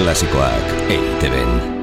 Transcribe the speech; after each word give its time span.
Klasikoak 0.00 0.64
EITB-en. 0.88 1.79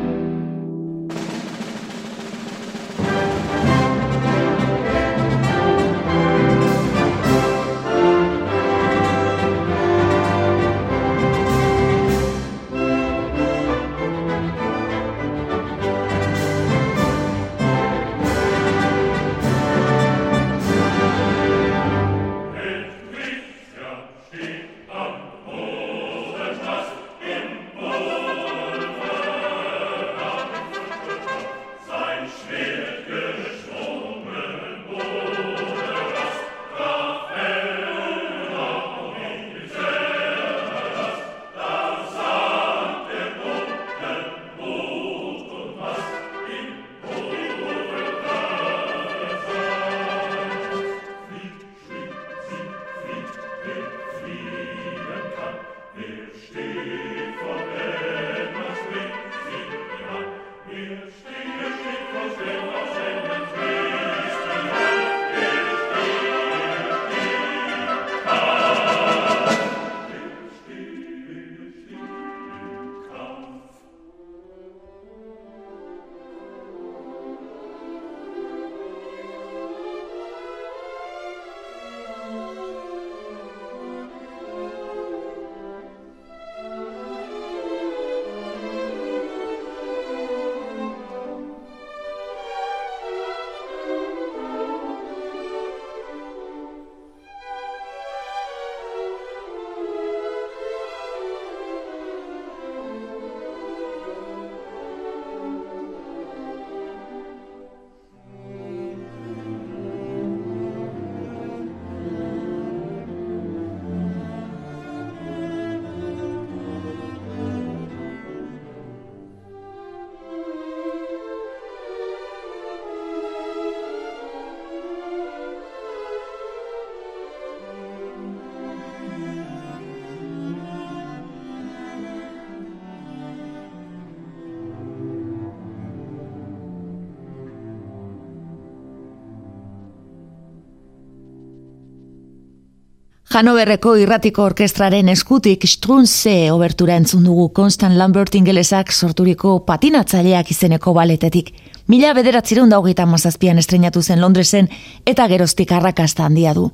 Hanoverreko 143.37 143.91
irratiko 144.01 144.47
orkestraren 144.49 145.11
eskutik 145.13 145.67
Strunze 145.69 146.31
obertura 146.49 146.95
entzun 146.97 147.27
dugu 147.27 147.51
Constant 147.59 147.93
Lambert 147.93 148.33
ingelesak 148.39 148.89
sorturiko 148.89 149.59
patinatzaileak 149.67 150.49
izeneko 150.55 150.95
baletetik. 150.97 151.51
Mila 151.87 152.09
bederatzireun 152.17 152.71
daugeita 152.73 153.05
mazazpian 153.07 153.61
estrenatu 153.61 154.01
zen 154.01 154.19
Londresen 154.19 154.65
eta 155.07 155.27
geroztik 155.31 155.69
arrakasta 155.71 156.25
handia 156.25 156.55
du. 156.57 156.65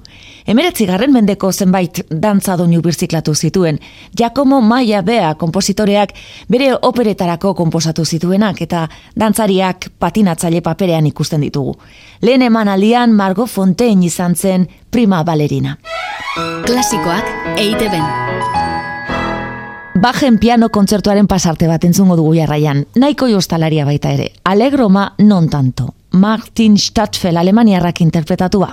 Emeretzi 0.48 0.88
garren 0.90 1.12
mendeko 1.14 1.52
zenbait 1.52 2.00
dantza 2.10 2.56
doinu 2.58 2.80
birziklatu 2.82 3.36
zituen. 3.36 3.78
Giacomo 4.18 4.62
Maia 4.62 5.04
Bea 5.04 5.36
kompositoreak 5.36 6.16
bere 6.50 6.72
operetarako 6.82 7.54
komposatu 7.60 8.06
zituenak 8.06 8.64
eta 8.66 8.88
dantzariak 9.20 9.92
patinatzaile 10.00 10.64
paperean 10.66 11.06
ikusten 11.12 11.46
ditugu. 11.46 11.76
Lehen 12.24 12.42
eman 12.42 12.70
aldian 12.72 13.12
Margot 13.12 13.50
Fontaine 13.52 14.06
izan 14.08 14.36
zen 14.36 14.70
prima 14.92 15.24
balerina. 15.28 15.74
Klasikoak 16.64 17.58
eite 17.60 17.90
ben. 17.92 18.06
Bajen 20.00 20.38
piano 20.40 20.70
kontzertuaren 20.72 21.28
pasarte 21.28 21.68
bat 21.68 21.84
entzungo 21.84 22.16
dugu 22.16 22.38
jarraian. 22.40 22.86
Naiko 22.96 23.28
jostalaria 23.28 23.84
baita 23.84 24.16
ere. 24.16 24.32
Alegro 24.44 24.88
ma 24.90 25.10
non 25.20 25.50
tanto. 25.50 25.90
Martin 26.14 26.80
Stadtfel 26.80 27.38
Alemaniarrak 27.38 28.02
interpretatu 28.08 28.64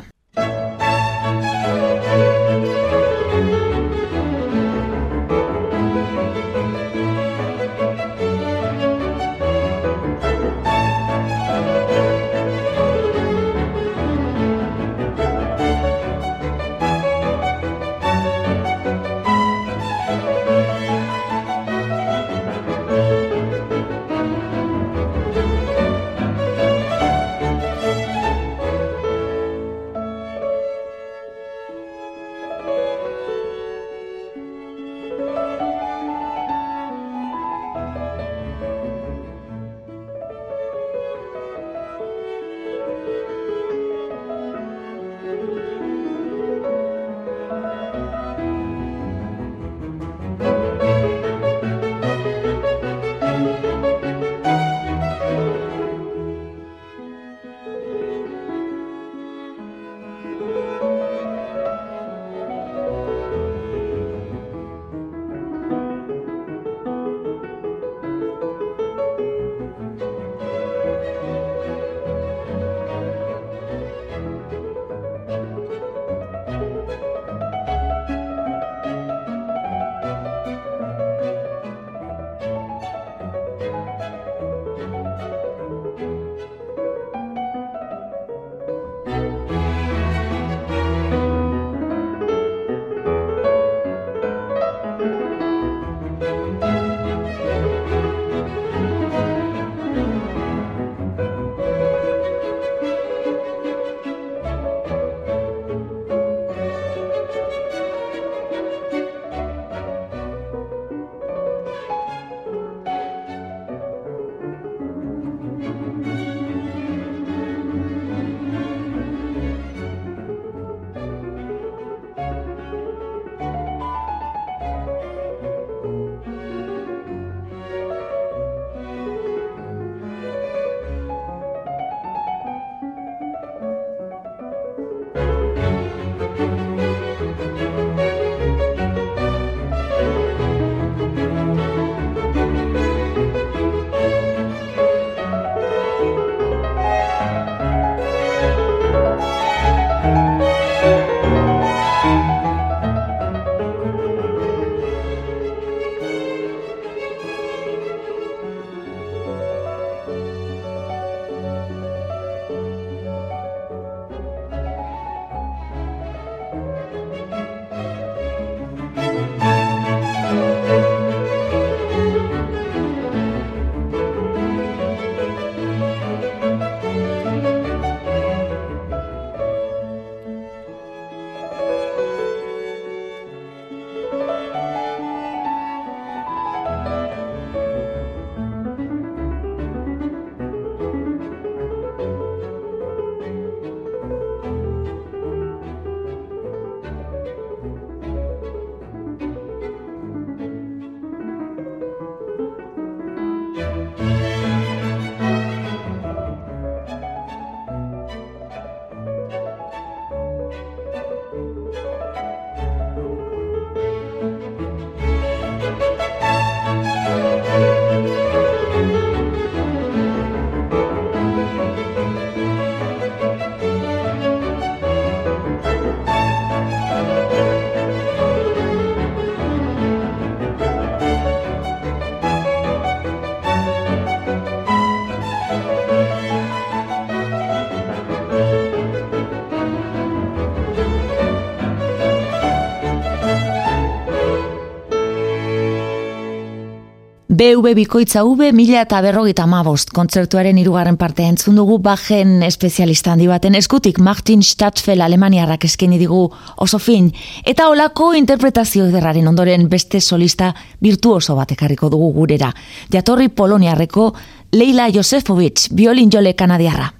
BV 247.41 247.73
Bikoitza 247.75 248.21
V 248.23 248.51
mila 248.53 248.83
eta 248.85 248.99
berrogeita 249.01 249.47
amabost 249.47 249.95
kontzertuaren 249.97 250.59
irugarren 250.61 250.99
parte 251.01 251.25
entzun 251.25 251.57
dugu 251.57 251.79
bajen 251.81 252.43
espezialista 252.45 253.15
handi 253.15 253.31
baten 253.31 253.57
eskutik 253.57 253.97
Martin 253.97 254.43
Stadtfel 254.45 255.01
Alemaniarrak 255.01 255.65
eskeni 255.65 255.97
digu 255.97 256.21
oso 256.61 256.79
fin 256.79 257.09
eta 257.55 257.71
olako 257.73 258.13
interpretazio 258.21 258.91
ederraren 258.93 259.33
ondoren 259.33 259.71
beste 259.73 260.03
solista 260.05 260.53
virtuoso 260.83 261.41
batekarriko 261.41 261.89
dugu 261.89 262.13
gurera. 262.21 262.53
Jatorri 262.93 263.31
Poloniarreko 263.31 264.13
Leila 264.53 264.91
Josefovic, 264.93 265.71
biolin 265.73 266.13
jole 266.13 266.37
kanadiarra. 266.37 267.00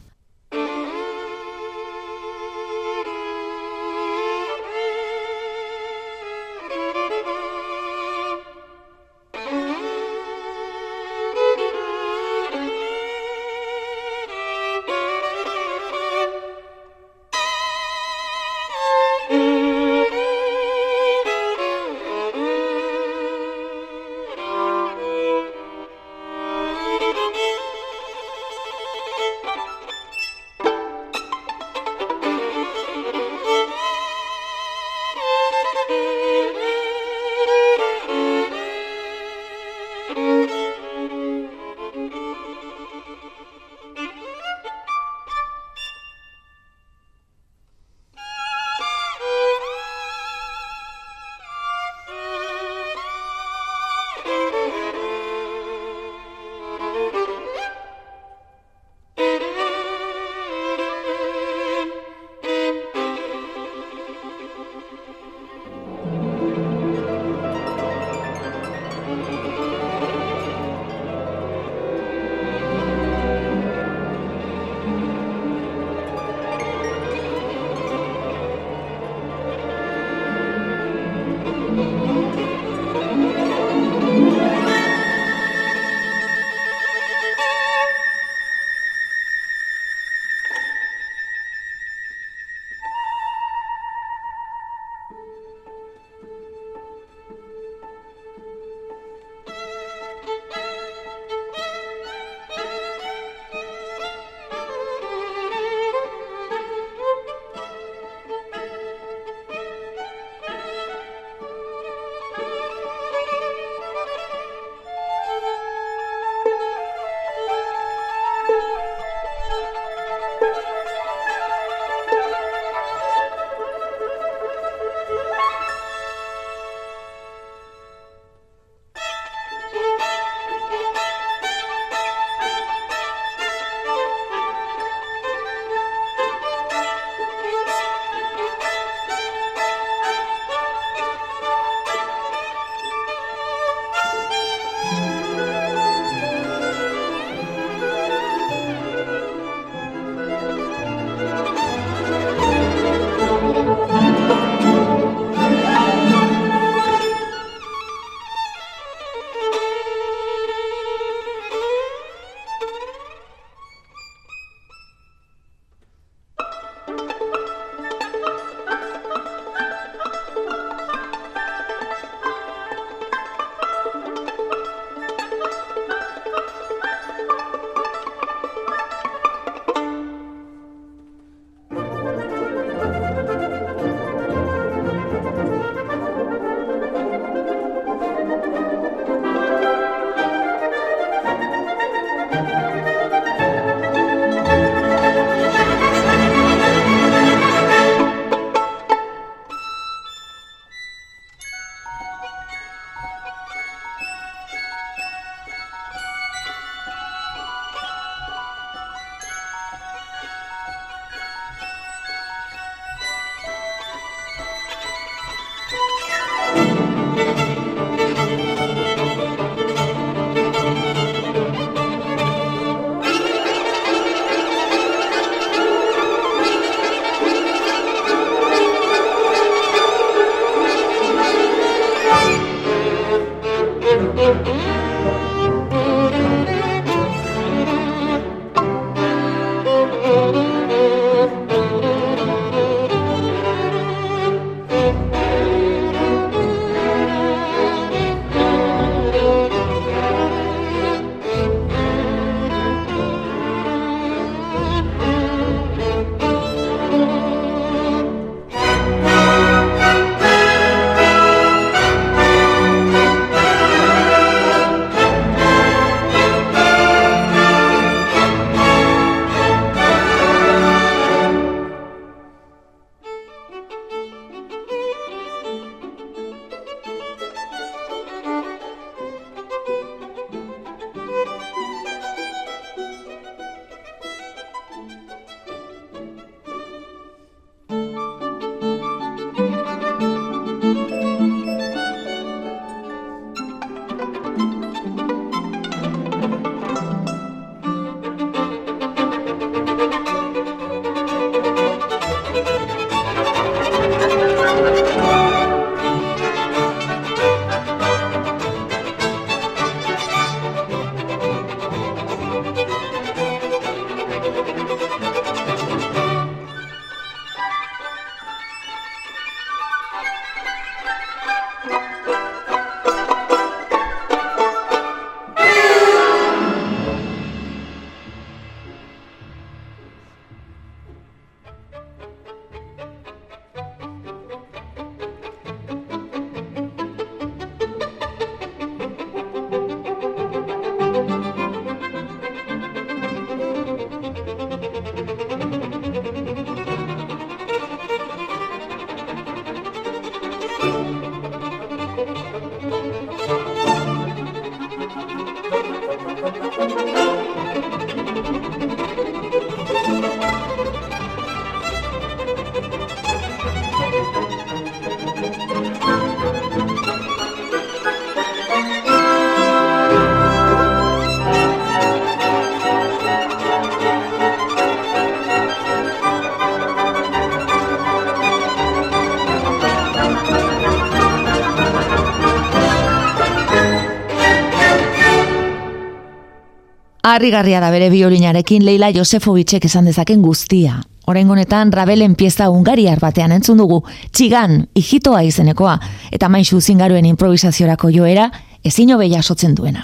Arrigarria 387.11 387.59
da 387.59 387.73
bere 387.75 387.89
biolinarekin 387.91 388.63
Leila 388.63 388.93
Josefovicek 388.95 389.65
esan 389.67 389.89
dezaken 389.89 390.21
guztia. 390.23 390.77
Horengo 391.11 391.33
honetan 391.35 391.73
Rabelen 391.75 392.15
pieza 392.15 392.47
ungariar 392.55 393.01
batean 393.03 393.33
entzun 393.35 393.59
dugu, 393.59 393.81
txigan, 394.15 394.69
hijitoa 394.79 395.25
izenekoa, 395.27 395.75
eta 396.15 396.29
maixu 396.31 396.61
zingaruen 396.61 397.09
improvisaziorako 397.11 397.91
joera, 397.91 398.29
ezin 398.63 398.95
hobeia 398.95 399.23
sotzen 399.23 399.57
duena. 399.59 399.83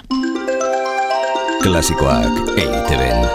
Klasikoak 1.65 2.55
eiteben. 2.63 3.27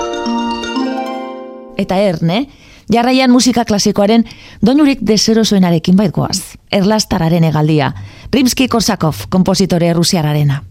Eta 1.77 2.01
erne, 2.01 2.47
jarraian 2.89 3.31
musika 3.31 3.67
klasikoaren 3.69 4.25
doinurik 4.65 5.05
deserosoenarekin 5.05 6.01
baitkoaz. 6.01 6.57
Erlastararen 6.73 7.45
egaldia, 7.45 7.93
Rimsky-Korsakov, 8.33 9.27
kompositore 9.29 9.93
rusiararena. 9.93 10.63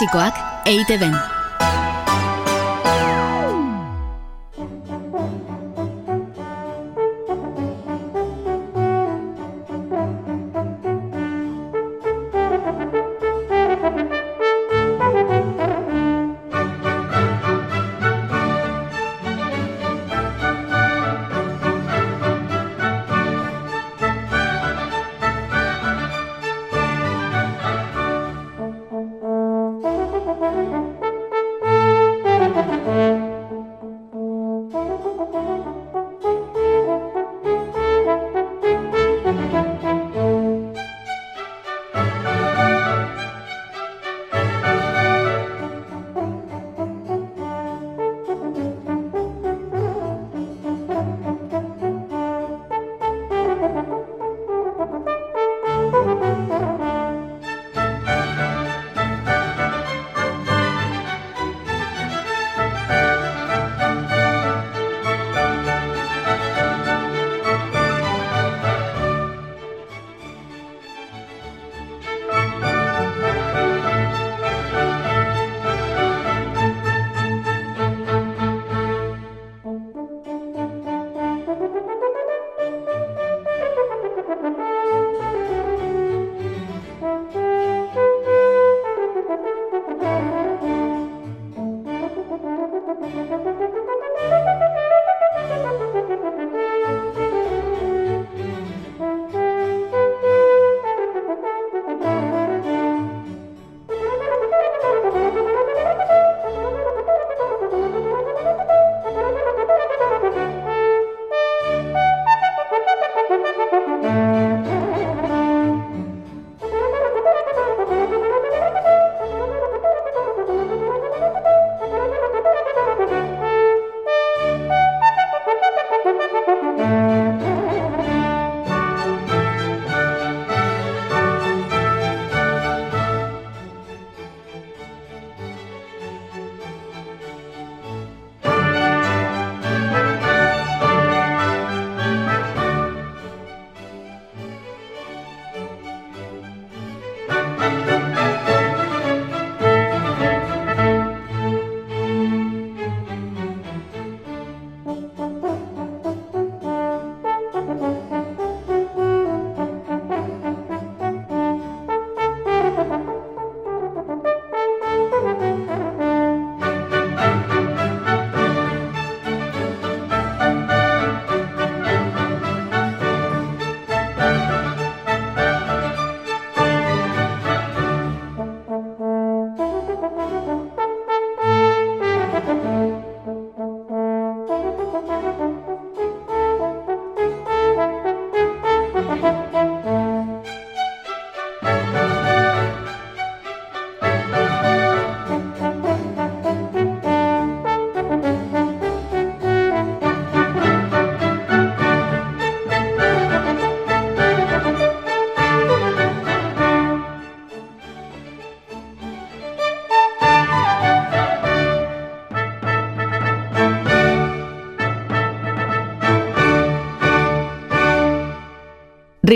Klasikoak 0.00 0.34
EITB-en. 0.64 1.39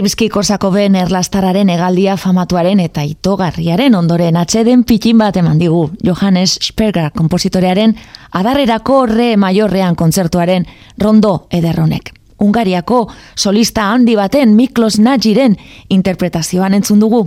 Rimski 0.05 0.27
Korsakoven 0.29 0.99
erlastararen 1.01 1.71
egaldia 1.73 2.19
famatuaren 2.21 2.81
eta 2.83 3.01
itogarriaren 3.09 3.95
ondoren 3.97 4.37
atxeden 4.37 4.83
pikin 4.85 5.17
bat 5.17 5.39
eman 5.41 5.57
digu 5.57 5.79
Johannes 6.05 6.59
Sperger 6.61 7.09
kompositorearen 7.17 7.95
adarrerako 8.37 8.99
re 9.09 9.31
maiorrean 9.41 9.97
kontzertuaren 9.97 10.67
rondo 11.01 11.47
ederronek. 11.49 12.13
Ungariako 12.37 12.99
solista 13.35 13.87
handi 13.95 14.19
baten 14.19 14.53
Miklos 14.59 14.99
Najiren 14.99 15.57
interpretazioan 15.89 16.77
entzun 16.77 17.01
dugu. 17.01 17.23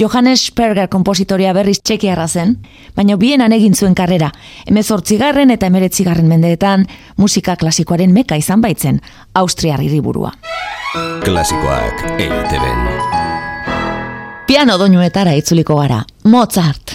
Johannes 0.00 0.46
Sperger 0.46 0.88
kompositoria 0.88 1.52
berriz 1.52 1.82
txekiarra 1.82 2.28
zen, 2.28 2.62
baina 2.96 3.18
bienan 3.20 3.52
egin 3.52 3.76
zuen 3.76 3.92
karrera. 3.94 4.32
Hemezortzigarren 4.64 5.52
eta 5.52 5.68
emeretzigarren 5.68 6.32
mendeetan 6.32 6.88
musika 7.18 7.60
klasikoaren 7.60 8.16
meka 8.16 8.40
izan 8.40 8.64
baitzen, 8.64 9.02
Austriar 9.34 9.84
hiriburua. 9.84 10.32
Klasikoak 11.24 11.94
eiteben. 12.20 12.80
Piano 14.46 14.78
doinuetara 14.78 15.32
itzuliko 15.32 15.76
gara, 15.76 16.02
Mozart. 16.24 16.92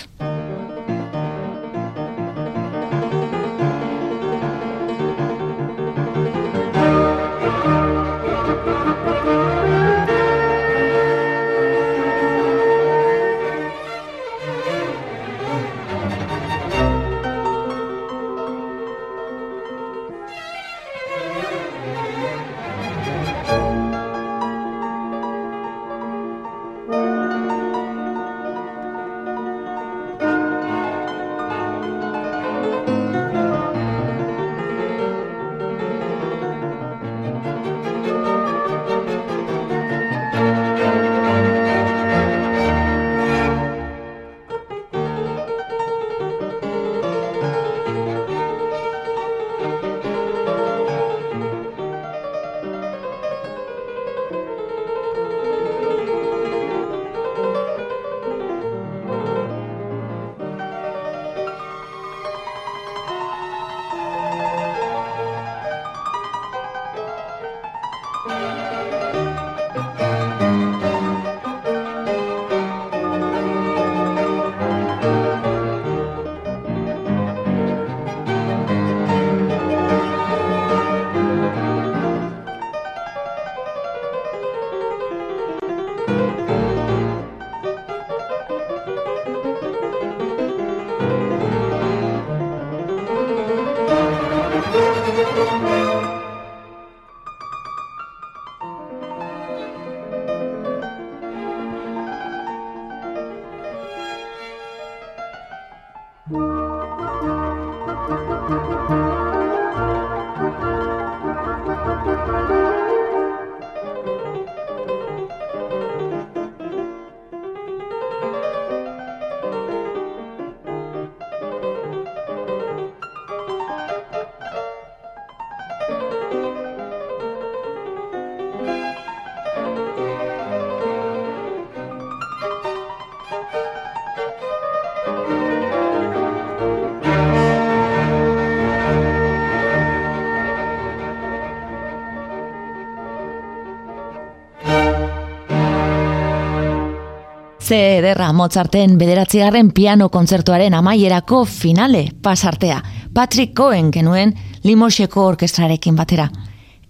Ze 147.67 147.97
ederra 147.97 148.32
Mozarten 148.32 148.93
bederatzigarren 148.97 149.73
piano 149.75 150.06
kontzertuaren 150.10 150.73
amaierako 150.73 151.41
finale 151.45 152.06
pasartea. 152.23 152.77
Patrick 153.13 153.53
Cohen 153.58 153.89
genuen 153.91 154.32
limoseko 154.63 155.25
orkestrarekin 155.27 155.95
batera. 155.95 156.30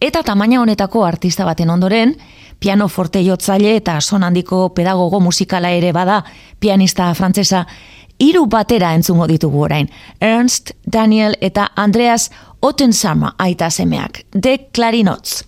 Eta 0.02 0.22
tamaina 0.24 0.62
honetako 0.62 1.02
artista 1.06 1.46
baten 1.50 1.74
ondoren, 1.74 2.14
piano 2.60 2.88
forte 2.88 3.24
jotzaile 3.26 3.74
eta 3.80 3.98
son 4.02 4.24
handiko 4.24 4.70
pedagogo 4.70 5.20
musikala 5.20 5.74
ere 5.74 5.92
bada 5.98 6.22
pianista 6.60 7.10
frantsesa 7.16 7.66
hiru 8.20 8.46
batera 8.46 8.94
entzungo 8.94 9.26
ditugu 9.28 9.66
orain. 9.72 9.90
Ernst, 10.22 10.76
Daniel 10.86 11.40
eta 11.42 11.72
Andreas 11.76 12.30
Ottensama 12.62 13.34
aita 13.40 13.72
semeak. 13.72 14.28
De 14.32 14.60
Clarinots. 14.72 15.48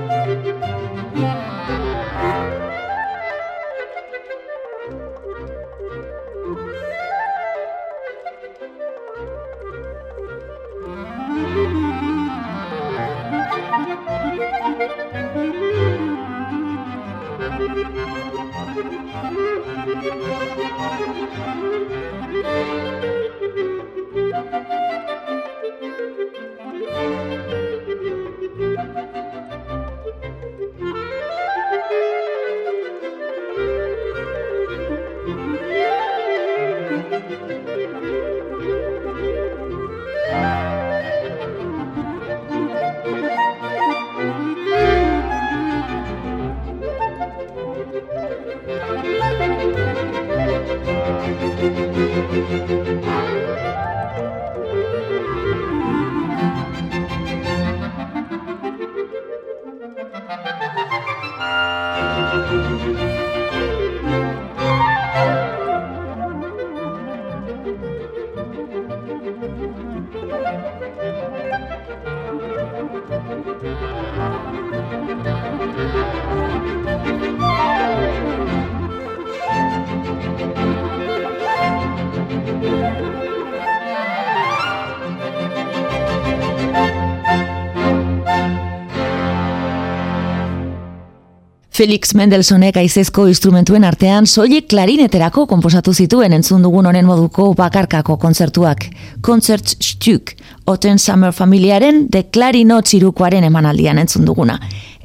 Felix 91.81 92.11
Mendelssohnek 92.13 92.75
aizezko 92.77 93.23
instrumentuen 93.25 93.81
artean 93.87 94.27
soilik 94.29 94.67
klarineterako 94.69 95.47
konposatu 95.49 95.95
zituen 95.97 96.35
entzun 96.37 96.61
dugun 96.61 96.85
honen 96.85 97.07
moduko 97.09 97.47
bakarkako 97.57 98.19
kontzertuak. 98.21 98.83
Concert 99.25 99.65
Stück, 99.81 100.35
Oten 100.69 101.01
Summer 101.01 101.33
familiaren 101.33 102.03
de 102.13 102.21
Clarino 102.29 102.77
txirukoaren 102.85 103.47
emanaldian 103.49 103.97
entzun 103.97 104.29
duguna. 104.29 104.59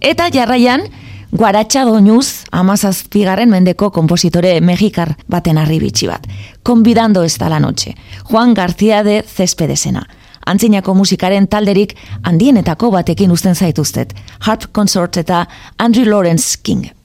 Eta 0.04 0.28
jarraian, 0.34 0.84
Guaratxa 1.32 1.86
doinuz, 1.88 2.44
amazazpigarren 2.52 3.48
mendeko 3.48 3.88
kompositore 3.90 4.52
mexikar 4.60 5.14
baten 5.32 5.56
arribitsi 5.56 6.12
bat. 6.12 6.28
Konbidando 6.62 7.24
ez 7.24 7.38
da 7.40 7.48
la 7.48 7.58
noche. 7.58 7.96
Juan 8.28 8.52
García 8.52 9.02
de 9.02 9.22
Cespedesena 9.24 10.04
antzinako 10.46 10.94
musikaren 10.94 11.48
talderik 11.48 11.96
handienetako 12.22 12.90
batekin 12.90 13.32
uzten 13.32 13.54
zaituztet. 13.54 14.14
Harp 14.40 14.70
Consort 14.72 15.16
eta 15.16 15.46
Andrew 15.78 16.08
Lawrence 16.10 16.58
King. 16.62 16.95